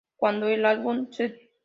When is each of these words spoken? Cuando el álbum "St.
Cuando 0.15 0.47
el 0.47 0.65
álbum 0.65 1.09
"St. 1.11 1.51